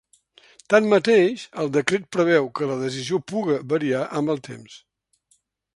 [0.73, 4.81] Tanmateix, el decret preveu que la decisió puga variar amb el temps.